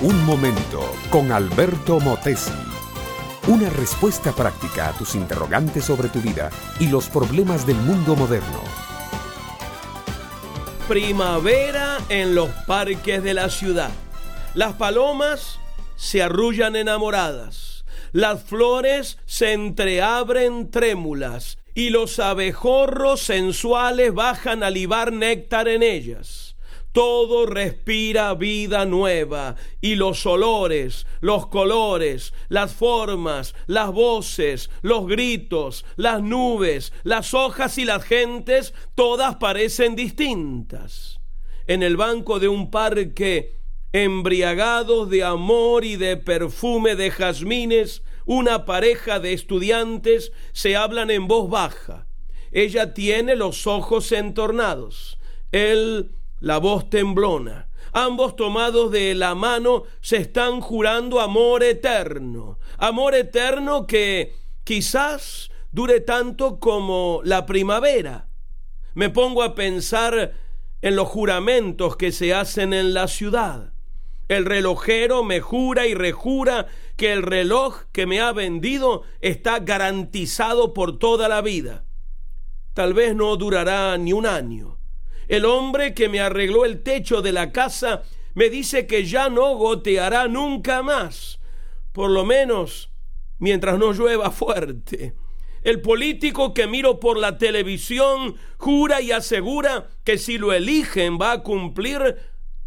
[0.00, 2.52] Un momento con Alberto Motesi.
[3.48, 8.60] Una respuesta práctica a tus interrogantes sobre tu vida y los problemas del mundo moderno.
[10.86, 13.90] Primavera en los parques de la ciudad.
[14.54, 15.58] Las palomas
[15.96, 17.84] se arrullan enamoradas.
[18.12, 26.47] Las flores se entreabren trémulas y los abejorros sensuales bajan a libar néctar en ellas
[26.92, 35.84] todo respira vida nueva y los olores, los colores, las formas, las voces, los gritos,
[35.96, 41.20] las nubes, las hojas y las gentes, todas parecen distintas.
[41.66, 43.58] En el banco de un parque,
[43.92, 51.28] embriagados de amor y de perfume de jazmines, una pareja de estudiantes se hablan en
[51.28, 52.06] voz baja.
[52.52, 55.18] Ella tiene los ojos entornados.
[55.52, 57.68] Él la voz temblona.
[57.92, 62.58] Ambos tomados de la mano se están jurando amor eterno.
[62.76, 68.28] Amor eterno que quizás dure tanto como la primavera.
[68.94, 70.34] Me pongo a pensar
[70.82, 73.72] en los juramentos que se hacen en la ciudad.
[74.28, 80.74] El relojero me jura y rejura que el reloj que me ha vendido está garantizado
[80.74, 81.84] por toda la vida.
[82.74, 84.77] Tal vez no durará ni un año
[85.28, 88.02] el hombre que me arregló el techo de la casa
[88.34, 91.38] me dice que ya no goteará nunca más,
[91.92, 92.90] por lo menos
[93.38, 95.14] mientras no llueva fuerte.
[95.62, 101.32] El político que miro por la televisión jura y asegura que si lo eligen va
[101.32, 102.16] a cumplir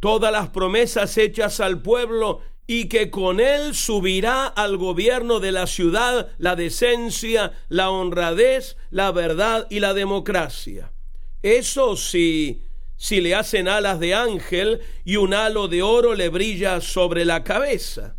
[0.00, 5.66] todas las promesas hechas al pueblo y que con él subirá al gobierno de la
[5.66, 10.92] ciudad la decencia, la honradez, la verdad y la democracia.
[11.42, 12.62] Eso sí,
[12.96, 17.44] si le hacen alas de ángel y un halo de oro le brilla sobre la
[17.44, 18.16] cabeza.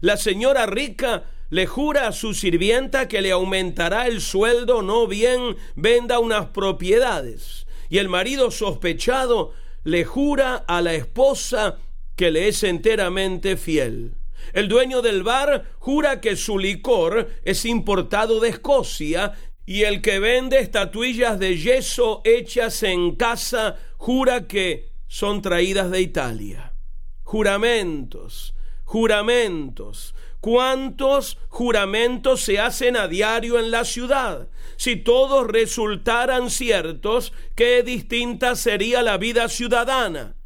[0.00, 5.56] La señora rica le jura a su sirvienta que le aumentará el sueldo no bien
[5.76, 7.66] venda unas propiedades.
[7.90, 9.52] Y el marido sospechado
[9.84, 11.78] le jura a la esposa
[12.16, 14.16] que le es enteramente fiel.
[14.52, 19.32] El dueño del bar jura que su licor es importado de Escocia
[19.66, 26.00] y el que vende estatuillas de yeso hechas en casa jura que son traídas de
[26.00, 26.74] Italia.
[27.22, 28.54] Juramentos,
[28.84, 30.14] juramentos.
[30.40, 34.48] ¿Cuántos juramentos se hacen a diario en la ciudad?
[34.76, 40.36] Si todos resultaran ciertos, qué distinta sería la vida ciudadana.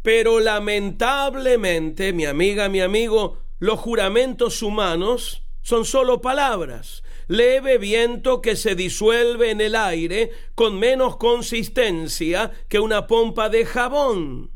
[0.00, 8.56] Pero lamentablemente, mi amiga, mi amigo, los juramentos humanos son solo palabras leve viento que
[8.56, 14.50] se disuelve en el aire con menos consistencia que una pompa de jabón.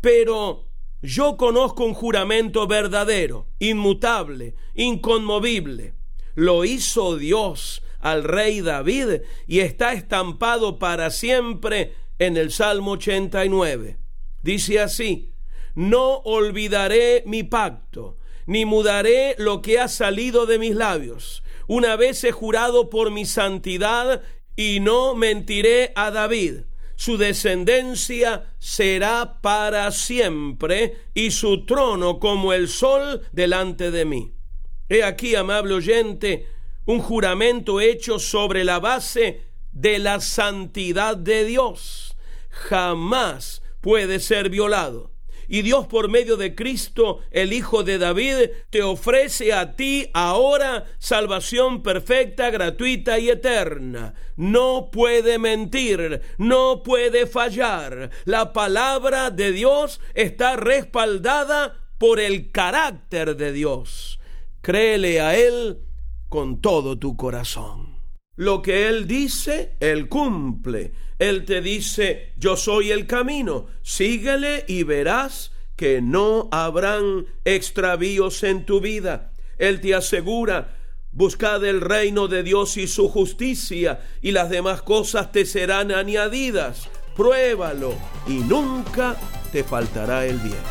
[0.00, 0.66] Pero
[1.02, 5.94] yo conozco un juramento verdadero, inmutable, inconmovible.
[6.34, 13.98] Lo hizo Dios al rey David y está estampado para siempre en el Salmo 89.
[14.42, 15.34] Dice así,
[15.74, 22.24] no olvidaré mi pacto, ni mudaré lo que ha salido de mis labios una vez
[22.24, 24.22] he jurado por mi santidad
[24.56, 26.62] y no mentiré a David.
[26.96, 34.32] Su descendencia será para siempre y su trono como el sol delante de mí.
[34.88, 36.48] He aquí, amable oyente,
[36.86, 42.16] un juramento hecho sobre la base de la santidad de Dios.
[42.50, 45.12] Jamás puede ser violado.
[45.52, 50.84] Y Dios por medio de Cristo, el Hijo de David, te ofrece a ti ahora
[51.00, 54.14] salvación perfecta, gratuita y eterna.
[54.36, 58.10] No puede mentir, no puede fallar.
[58.26, 64.20] La palabra de Dios está respaldada por el carácter de Dios.
[64.60, 65.80] Créele a Él
[66.28, 67.89] con todo tu corazón.
[68.40, 70.92] Lo que Él dice, Él cumple.
[71.18, 78.64] Él te dice, yo soy el camino, síguele y verás que no habrán extravíos en
[78.64, 79.34] tu vida.
[79.58, 80.74] Él te asegura,
[81.12, 86.88] buscad el reino de Dios y su justicia, y las demás cosas te serán añadidas.
[87.14, 87.92] Pruébalo
[88.26, 89.16] y nunca
[89.52, 90.64] te faltará el bien.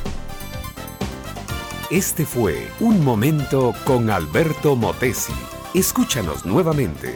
[1.92, 5.34] Este fue Un Momento con Alberto Motesi.
[5.76, 7.16] Escúchanos nuevamente